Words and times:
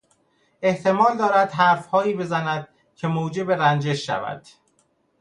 احتمال 0.61 1.17
دارد 1.17 1.51
حرفهایی 1.51 2.13
بزند 2.15 2.67
که 2.95 3.07
موجب 3.07 3.51
رنجش 3.51 4.07
شود. 4.07 4.47